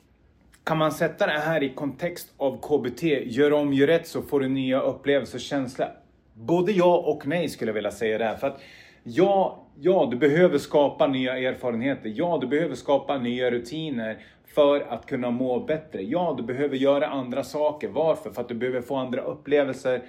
[0.64, 4.40] kan man sätta det här i kontext av KBT, gör om, gör rätt så får
[4.40, 5.88] du nya upplevelser och känslor.
[6.34, 8.36] Både ja och nej skulle jag vilja säga där.
[8.36, 8.60] För att
[9.02, 12.12] ja, ja, du behöver skapa nya erfarenheter.
[12.16, 14.18] Ja, du behöver skapa nya rutiner
[14.54, 16.02] för att kunna må bättre.
[16.02, 17.88] Ja, du behöver göra andra saker.
[17.88, 18.30] Varför?
[18.30, 20.02] För att du behöver få andra upplevelser,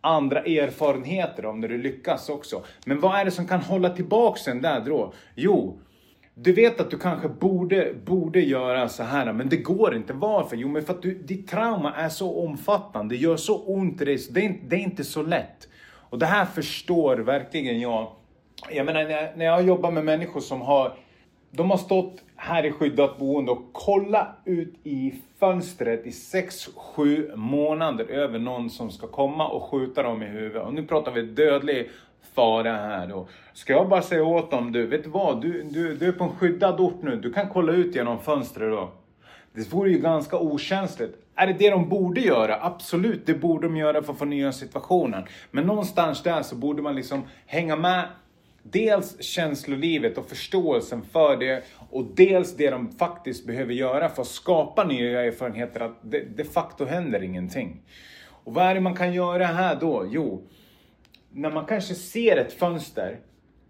[0.00, 2.62] andra erfarenheter om när du lyckas också.
[2.86, 5.12] Men vad är det som kan hålla tillbaks den där då?
[5.34, 5.78] Jo,
[6.34, 10.12] du vet att du kanske borde, borde göra så här, men det går inte.
[10.12, 10.56] Varför?
[10.56, 14.04] Jo, men för att du, ditt trauma är så omfattande, det gör så ont i
[14.04, 15.68] dig, så det är, det är inte så lätt.
[16.10, 18.12] Och det här förstår verkligen jag.
[18.70, 20.92] Jag menar, när jag, när jag jobbar med människor som har
[21.56, 28.04] de har stått här i skyddat boende och kollat ut i fönstret i 6-7 månader
[28.04, 30.62] över någon som ska komma och skjuta dem i huvudet.
[30.62, 31.90] Och nu pratar vi dödlig
[32.34, 33.28] fara här då.
[33.52, 35.40] Ska jag bara säga åt dem, du, vet du vad?
[35.40, 38.70] Du, du, du är på en skyddad ort nu, du kan kolla ut genom fönstret
[38.70, 38.92] då.
[39.52, 41.16] Det vore ju ganska okänsligt.
[41.34, 42.58] Är det det de borde göra?
[42.60, 45.24] Absolut, det borde de göra för att få nya situationen.
[45.50, 48.04] Men någonstans där så borde man liksom hänga med
[48.72, 54.28] dels känslolivet och förståelsen för det och dels det de faktiskt behöver göra för att
[54.28, 57.82] skapa nya erfarenheter att det de facto händer ingenting.
[58.44, 60.08] Och vad är det man kan göra här då?
[60.10, 60.42] Jo,
[61.32, 63.18] när man kanske ser ett fönster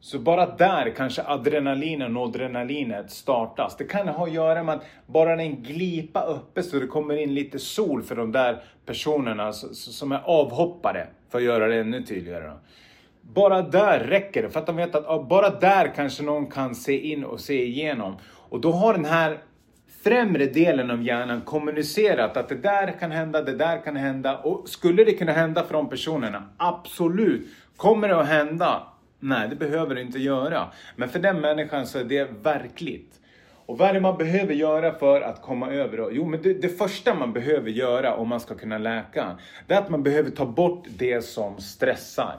[0.01, 3.77] så bara där kanske adrenalinen och adrenalinet startas.
[3.77, 7.35] Det kan ha att göra med att bara en glipa uppe så det kommer in
[7.35, 11.07] lite sol för de där personerna som är avhoppare.
[11.29, 12.53] För att göra det ännu tydligare.
[13.33, 16.99] Bara där räcker det för att de vet att bara där kanske någon kan se
[17.13, 18.17] in och se igenom.
[18.49, 19.39] Och då har den här
[20.05, 24.39] främre delen av hjärnan kommunicerat att det där kan hända, det där kan hända.
[24.39, 26.43] Och skulle det kunna hända för de personerna?
[26.57, 27.49] Absolut.
[27.77, 28.83] Kommer det att hända?
[29.21, 30.69] Nej, det behöver det inte göra.
[30.97, 33.21] Men för den människan så är det verkligt.
[33.67, 36.09] Och vad är det man behöver göra för att komma över det?
[36.13, 39.79] Jo, men det, det, första man behöver göra om man ska kunna läka, det är
[39.79, 42.37] att man behöver ta bort det som stressar.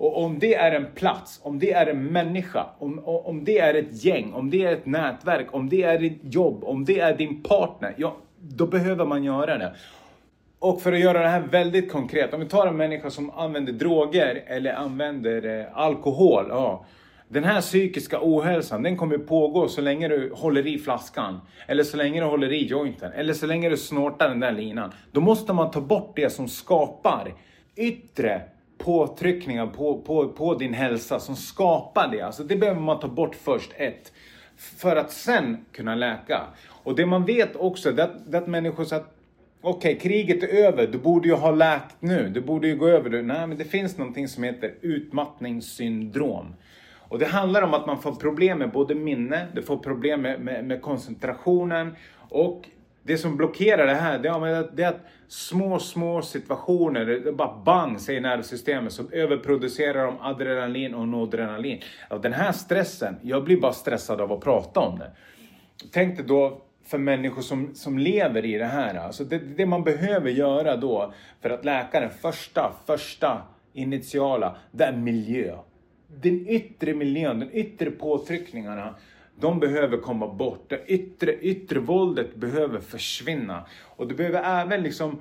[0.00, 3.74] Och om det är en plats, om det är en människa, om, om det är
[3.74, 7.16] ett gäng, om det är ett nätverk, om det är ditt jobb, om det är
[7.16, 9.74] din partner, ja, då behöver man göra det.
[10.58, 13.72] Och för att göra det här väldigt konkret, om vi tar en människa som använder
[13.72, 16.46] droger eller använder eh, alkohol.
[16.48, 16.84] Ja,
[17.28, 21.40] den här psykiska ohälsan, den kommer pågå så länge du håller i flaskan.
[21.66, 23.12] Eller så länge du håller i jointen.
[23.12, 24.92] Eller så länge du snortar den där linan.
[25.12, 27.34] Då måste man ta bort det som skapar
[27.76, 28.42] yttre
[28.78, 32.20] påtryckningar på, på, på din hälsa som skapar det.
[32.20, 34.12] Alltså det behöver man ta bort först, ett.
[34.56, 36.40] För att sen kunna läka.
[36.68, 39.14] Och det man vet också, det är att, det att människor säger att
[39.60, 42.88] Okej, okay, kriget är över, du borde ju ha läkt nu, du borde ju gå
[42.88, 43.22] över det.
[43.22, 46.54] Nej, men det finns någonting som heter utmattningssyndrom.
[46.98, 50.40] Och det handlar om att man får problem med både minne, du får problem med,
[50.40, 51.96] med, med koncentrationen
[52.28, 52.68] och
[53.02, 57.62] det som blockerar det här, det är, det är att små, små situationer, det bara
[57.64, 61.80] bang säger nervsystemet, så överproducerar de adrenalin och noradrenalin.
[62.22, 65.10] Den här stressen, jag blir bara stressad av att prata om det.
[65.92, 68.94] Tänk dig då för människor som, som lever i det här.
[68.94, 74.84] Alltså det, det man behöver göra då för att läka den första, första initiala, det
[74.84, 75.56] är miljö.
[76.22, 78.94] Den yttre miljön, de yttre påtryckningarna
[79.40, 80.64] de behöver komma bort.
[80.68, 83.66] Det yttre, yttre våldet behöver försvinna.
[83.96, 85.20] Och du behöver även liksom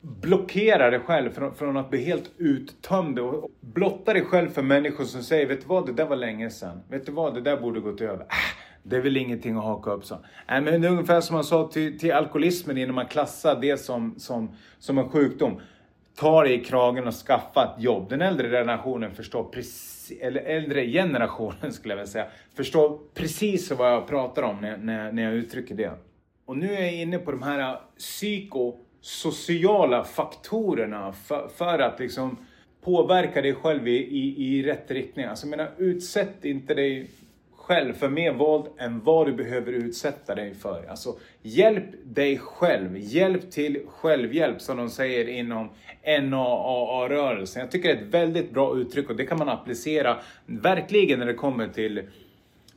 [0.00, 5.04] blockera dig själv från, från, att bli helt uttömd och blotta dig själv för människor
[5.04, 6.80] som säger Vet du vad, det där var länge sedan.
[6.88, 8.20] Vet du vad, det där borde gått över.
[8.20, 8.26] Äh,
[8.82, 10.14] det är väl ingenting att haka upp så.
[10.14, 13.76] Äh, men det är ungefär som man sa till, till alkoholismen innan man klassar det
[13.76, 15.60] som, som, som en sjukdom.
[16.16, 18.08] Ta dig i kragen och skaffa ett jobb.
[18.08, 23.92] Den äldre generationen förstår precis eller äldre generationen skulle jag vilja säga, förstår precis vad
[23.92, 25.92] jag pratar om när, när, när jag uttrycker det.
[26.44, 32.38] Och nu är jag inne på de här psykosociala faktorerna för, för att liksom
[32.82, 35.24] påverka dig själv i, i, i rätt riktning.
[35.24, 37.10] Alltså jag menar, utsätt inte dig
[37.66, 40.86] själv för mer våld än vad du behöver utsätta dig för.
[40.90, 42.96] Alltså, hjälp dig själv.
[42.96, 45.70] Hjälp till självhjälp som de säger inom
[46.22, 47.60] NAAA-rörelsen.
[47.60, 51.26] Jag tycker det är ett väldigt bra uttryck och det kan man applicera verkligen när
[51.26, 52.02] det kommer till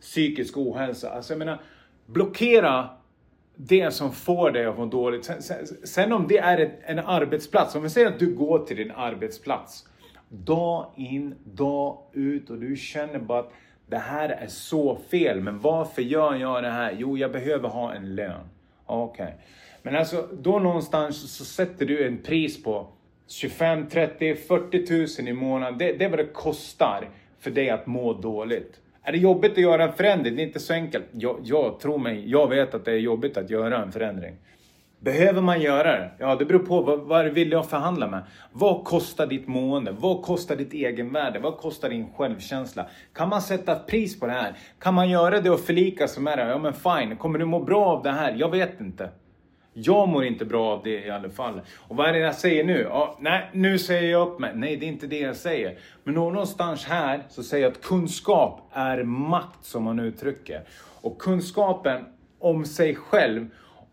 [0.01, 1.09] psykisk ohälsa.
[1.09, 1.61] Alltså jag menar,
[2.05, 2.89] blockera
[3.55, 5.25] det som får dig att må dåligt.
[5.25, 8.59] Sen, sen, sen om det är ett, en arbetsplats, om vi säger att du går
[8.59, 9.85] till din arbetsplats
[10.29, 13.51] dag in, dag ut och du känner bara att
[13.87, 16.95] det här är så fel, men varför gör jag det här?
[16.97, 18.49] Jo, jag behöver ha en lön.
[18.85, 19.23] Okej.
[19.23, 19.35] Okay.
[19.81, 22.87] Men alltså, då någonstans så sätter du en pris på
[23.27, 25.77] 25, 30, 40 000 i månaden.
[25.77, 28.79] Det, det är vad det kostar för dig att må dåligt.
[29.03, 30.35] Är det jobbigt att göra en förändring?
[30.35, 31.05] Det är inte så enkelt.
[31.11, 34.35] Jag, jag tror mig, jag vet att det är jobbigt att göra en förändring.
[34.99, 36.11] Behöver man göra det?
[36.19, 38.23] Ja, det beror på vad, vad vill jag förhandla med.
[38.51, 39.91] Vad kostar ditt mående?
[39.91, 41.39] Vad kostar ditt egenvärde?
[41.39, 42.85] Vad kostar din självkänsla?
[43.13, 44.53] Kan man sätta ett pris på det här?
[44.79, 46.47] Kan man göra det och förlika sig med det?
[46.47, 47.17] Ja, men fine.
[47.17, 48.35] Kommer du må bra av det här?
[48.37, 49.09] Jag vet inte.
[49.73, 51.61] Jag mår inte bra av det i alla fall.
[51.77, 52.81] Och vad är det jag säger nu?
[52.89, 54.51] Ja, nej, nu säger jag upp mig.
[54.55, 55.77] Nej, det är inte det jag säger.
[56.03, 60.63] Men någonstans här så säger jag att kunskap är makt som man uttrycker.
[61.01, 62.05] Och kunskapen
[62.39, 63.47] om sig själv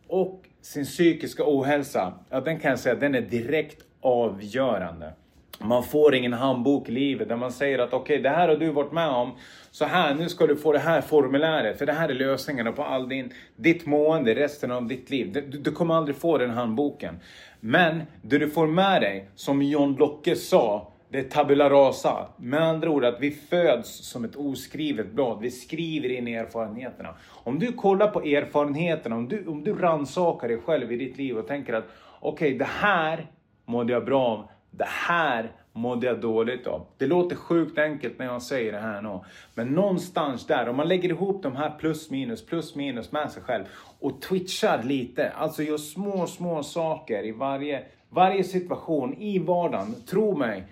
[0.08, 5.12] och sin psykiska ohälsa, ja den kan jag säga, den är direkt avgörande.
[5.60, 8.56] Man får ingen handbok i livet där man säger att okej, okay, det här har
[8.56, 9.32] du varit med om.
[9.70, 11.78] Så här, nu ska du få det här formuläret.
[11.78, 15.32] För det här är lösningarna på all din, ditt mående resten av ditt liv.
[15.32, 17.20] Du, du kommer aldrig få den handboken.
[17.60, 22.26] Men det du får med dig, som John Locke sa, det är tabula rasa.
[22.36, 25.40] Med andra ord att vi föds som ett oskrivet blad.
[25.40, 27.14] Vi skriver in erfarenheterna.
[27.30, 31.38] Om du kollar på erfarenheterna, om du, om du rannsakar dig själv i ditt liv
[31.38, 31.84] och tänker att
[32.20, 33.26] okej, okay, det här
[33.64, 34.48] mådde jag bra av.
[34.70, 36.86] Det här mådde jag dåligt av.
[36.98, 39.20] Det låter sjukt enkelt när jag säger det här nu.
[39.54, 43.42] Men någonstans där, om man lägger ihop de här plus minus, plus minus med sig
[43.42, 43.64] själv
[44.00, 49.94] och twitchar lite, alltså gör små, små saker i varje, varje situation i vardagen.
[50.06, 50.64] Tro mig,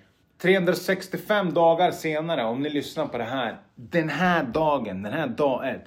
[0.42, 5.68] 365 dagar senare, om ni lyssnar på det här, den här dagen, den här dag
[5.68, 5.84] ett,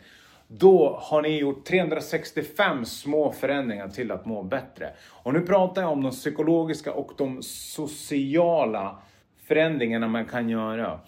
[0.47, 4.89] då har ni gjort 365 små förändringar till att må bättre.
[5.09, 8.97] Och nu pratar jag om de psykologiska och de sociala
[9.47, 10.99] förändringarna man kan göra.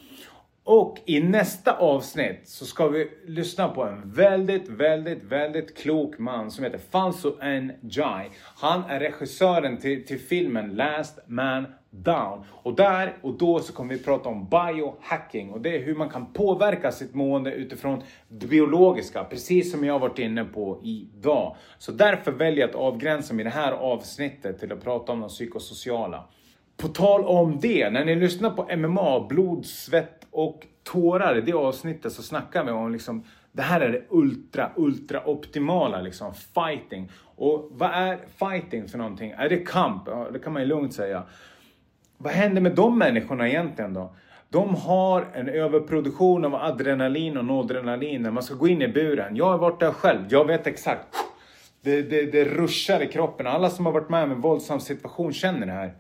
[0.63, 6.51] Och i nästa avsnitt så ska vi lyssna på en väldigt, väldigt, väldigt klok man
[6.51, 7.71] som heter Fanso N.
[7.81, 8.29] Jai.
[8.55, 11.65] Han är regissören till, till filmen Last Man
[12.03, 12.43] Down.
[12.49, 16.09] Och där och då så kommer vi prata om biohacking och det är hur man
[16.09, 21.55] kan påverka sitt mående utifrån det biologiska, precis som jag varit inne på idag.
[21.77, 25.19] Så därför väljer jag att avgränsa mig i det här avsnittet till att prata om
[25.19, 26.23] de psykosociala.
[26.77, 31.53] På tal om det, när ni lyssnar på MMA, blod, svett och tårar i det
[31.53, 33.23] avsnittet så snackar vi om liksom
[33.57, 37.11] det här är det ultra, ultra optimala liksom, fighting.
[37.35, 39.31] Och vad är fighting för någonting?
[39.31, 40.03] Är det kamp?
[40.05, 41.23] Ja, det kan man ju lugnt säga.
[42.17, 44.15] Vad händer med de människorna egentligen då?
[44.49, 49.35] De har en överproduktion av adrenalin och noradrenalin när man ska gå in i buren.
[49.35, 51.07] Jag har varit där själv, jag vet exakt.
[51.81, 53.47] Det, det, det ruschar i kroppen.
[53.47, 55.93] Alla som har varit med om en våldsam situation känner det här.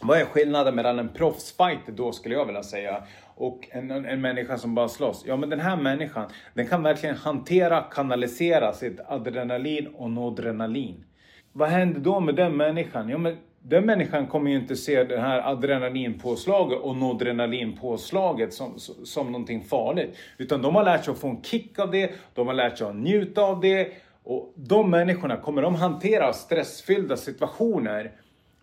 [0.00, 3.02] Vad är skillnaden mellan en proffsfighter då skulle jag vilja säga
[3.34, 5.24] och en, en, en människa som bara slåss?
[5.26, 11.04] Ja men den här människan, den kan verkligen hantera, kanalisera sitt adrenalin och noradrenalin.
[11.52, 13.08] Vad händer då med den människan?
[13.08, 13.36] Ja men
[13.68, 20.16] den människan kommer ju inte se det här adrenalinpåslaget och noradrenalinpåslaget som, som någonting farligt.
[20.38, 22.86] Utan de har lärt sig att få en kick av det, de har lärt sig
[22.86, 23.88] att njuta av det.
[24.24, 28.12] Och de människorna, kommer de hantera stressfyllda situationer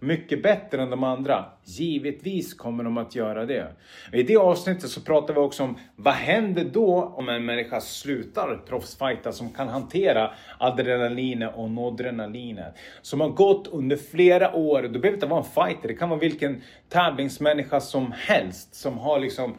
[0.03, 1.45] mycket bättre än de andra?
[1.63, 3.67] Givetvis kommer de att göra det.
[4.11, 8.61] I det avsnittet så pratar vi också om vad händer då om en människa slutar
[8.67, 12.75] proffsfighta som kan hantera adrenalinet och noradrenalinet.
[13.01, 16.19] Som har gått under flera år, det behöver inte vara en fighter, det kan vara
[16.19, 19.55] vilken tävlingsmänniska som helst som har liksom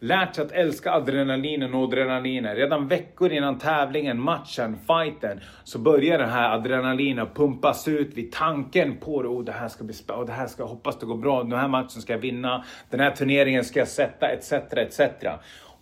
[0.00, 2.56] lärt sig att älska adrenalinen och adrenalinen.
[2.56, 8.96] Redan veckor innan tävlingen, matchen, fighten så börjar den här adrenalinen pumpas ut vid tanken
[8.96, 9.28] på det.
[9.28, 11.68] Oh, det här ska bli spännande, det här ska, hoppas det går bra, den här
[11.68, 14.52] matchen ska jag vinna, den här turneringen ska jag sätta, etc.
[14.52, 15.00] etc.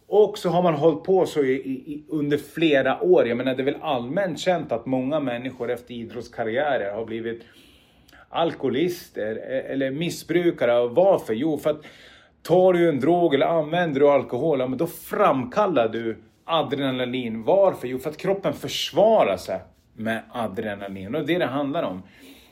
[0.07, 3.29] Och så har man hållit på så i, i, under flera år.
[3.29, 7.43] Jag menar det är väl allmänt känt att många människor efter idrottskarriärer har blivit
[8.29, 10.89] alkoholister e-, eller missbrukare.
[10.89, 11.35] Varför?
[11.35, 11.85] Jo, för att
[12.43, 17.43] Tar du en drog eller använder du alkohol, ja, men då framkallar du adrenalin.
[17.43, 17.89] Varför?
[17.89, 19.61] Jo, för att kroppen försvarar sig
[19.95, 21.15] med adrenalin.
[21.15, 22.03] Och det är det det handlar om.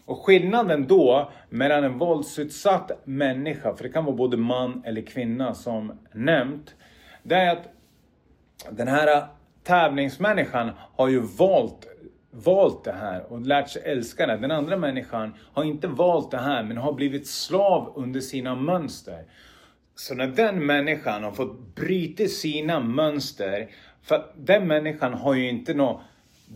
[0.04, 5.54] Och skillnaden då mellan en våldsutsatt människa, för det kan vara både man eller kvinna
[5.54, 6.74] som nämnt,
[7.22, 7.68] det är att
[8.70, 9.26] den här
[9.64, 11.86] tävlingsmänniskan har ju valt
[12.44, 14.36] valt det här och lärt sig älska det.
[14.36, 19.24] Den andra människan har inte valt det här men har blivit slav under sina mönster.
[19.96, 23.68] Så när den människan har fått bryta sina mönster,
[24.02, 26.00] för den människan har ju inte några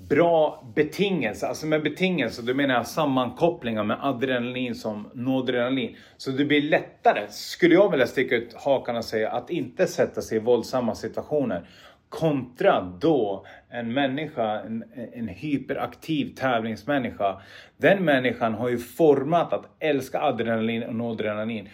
[0.09, 5.96] bra betingelser, alltså med betingelser då menar jag sammankopplingar med adrenalin som noradrenalin.
[6.16, 10.22] Så det blir lättare, skulle jag vilja sticka ut hakan och säga, att inte sätta
[10.22, 11.68] sig i våldsamma situationer.
[12.09, 17.40] Kontra då en människa, en, en hyperaktiv tävlingsmänniska.
[17.76, 21.68] Den människan har ju format att älska adrenalin och noradrenalin.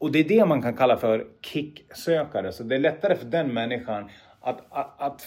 [0.00, 2.52] Och det är det man kan kalla för kicksökare.
[2.52, 4.10] Så det är lättare för den människan
[4.40, 5.26] att, att, att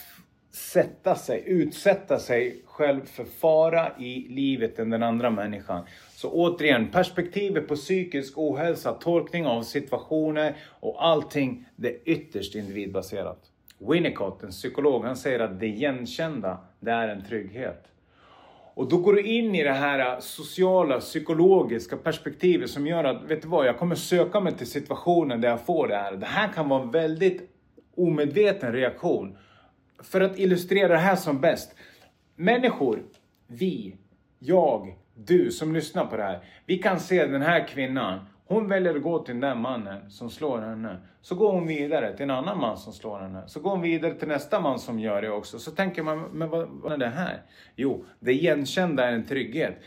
[0.52, 5.86] sätta sig, utsätta sig själv för fara i livet än den andra människan.
[6.16, 13.40] Så återigen, perspektivet på psykisk ohälsa, tolkning av situationer och allting, det är ytterst individbaserat.
[13.78, 17.84] Winnicott, en psykolog, han säger att det igenkända, det är en trygghet.
[18.76, 23.42] Och då går du in i det här sociala, psykologiska perspektivet som gör att, vet
[23.42, 26.16] du vad, jag kommer söka mig till situationen där jag får det här.
[26.16, 27.50] Det här kan vara en väldigt
[27.98, 29.38] omedveten reaktion.
[30.04, 31.76] För att illustrera det här som bäst.
[32.36, 33.04] Människor,
[33.48, 33.96] vi,
[34.40, 36.44] jag, du som lyssnar på det här.
[36.66, 38.20] Vi kan se den här kvinnan.
[38.48, 40.98] Hon väljer att gå till den där mannen som slår henne.
[41.22, 43.44] Så går hon vidare till en annan man som slår henne.
[43.48, 45.60] Så går hon vidare till nästa man som gör det också.
[45.60, 47.42] Så tänker man, men vad, vad är det här?
[47.76, 49.80] Jo, det igenkända är en trygghet.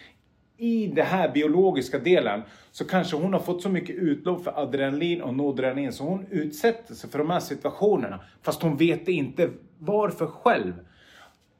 [0.57, 5.23] I den här biologiska delen så kanske hon har fått så mycket utlopp för adrenalin
[5.23, 8.21] och noradrenalin så hon utsätter sig för de här situationerna.
[8.43, 10.73] Fast hon vet inte varför själv.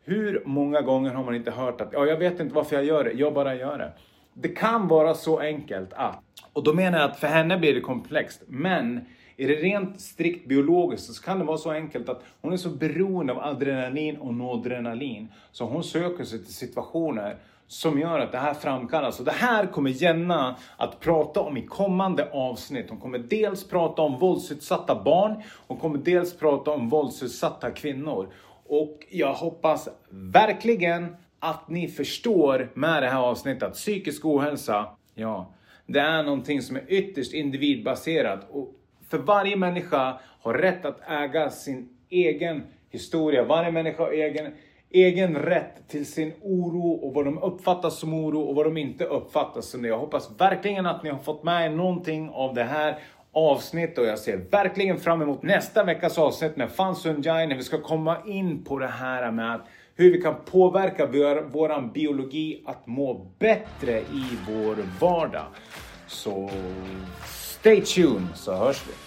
[0.05, 3.05] Hur många gånger har man inte hört att ja, jag vet inte varför jag gör
[3.05, 3.93] det, jag bara gör det.
[4.35, 6.23] Det kan vara så enkelt att,
[6.57, 9.01] och då menar jag att för henne blir det komplext, men
[9.37, 12.69] är det rent strikt biologiskt så kan det vara så enkelt att hon är så
[12.69, 17.37] beroende av adrenalin och noradrenalin så hon söker sig till situationer
[17.67, 19.19] som gör att det här framkallas.
[19.19, 22.91] Och det här kommer Jenna att prata om i kommande avsnitt.
[22.91, 28.29] Hon kommer dels prata om våldsutsatta barn, hon kommer dels prata om våldsutsatta kvinnor.
[28.67, 35.53] Och jag hoppas verkligen att ni förstår med det här avsnittet att psykisk ohälsa, ja,
[35.87, 38.47] det är någonting som är ytterst individbaserat.
[38.51, 38.75] Och
[39.09, 43.45] för varje människa har rätt att äga sin egen historia.
[43.45, 44.53] Varje människa har egen,
[44.91, 49.05] egen rätt till sin oro och vad de uppfattar som oro och vad de inte
[49.05, 49.89] uppfattar som det.
[49.89, 52.99] Jag hoppas verkligen att ni har fått med er någonting av det här
[53.33, 57.63] avsnitt och jag ser verkligen fram emot nästa veckas avsnitt med Fansun Jai när vi
[57.63, 59.67] ska komma in på det här med att
[59.97, 65.47] hur vi kan påverka vår, våran biologi att må bättre i vår vardag.
[66.07, 66.51] Så
[67.27, 69.06] stay tuned så hörs vi.